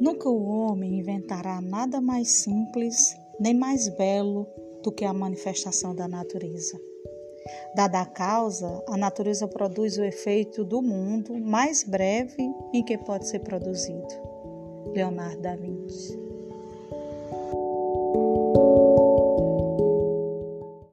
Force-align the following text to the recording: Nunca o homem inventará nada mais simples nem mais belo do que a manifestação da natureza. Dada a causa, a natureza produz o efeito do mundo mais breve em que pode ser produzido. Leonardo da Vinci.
Nunca 0.00 0.28
o 0.28 0.44
homem 0.44 0.98
inventará 0.98 1.60
nada 1.60 2.00
mais 2.00 2.28
simples 2.42 3.16
nem 3.38 3.54
mais 3.54 3.88
belo 3.88 4.46
do 4.82 4.92
que 4.92 5.04
a 5.04 5.12
manifestação 5.12 5.94
da 5.94 6.06
natureza. 6.06 6.80
Dada 7.74 8.00
a 8.00 8.06
causa, 8.06 8.82
a 8.88 8.96
natureza 8.96 9.46
produz 9.46 9.98
o 9.98 10.04
efeito 10.04 10.64
do 10.64 10.80
mundo 10.80 11.38
mais 11.38 11.84
breve 11.84 12.42
em 12.72 12.82
que 12.82 12.96
pode 12.96 13.28
ser 13.28 13.40
produzido. 13.40 14.08
Leonardo 14.94 15.42
da 15.42 15.56
Vinci. 15.56 16.23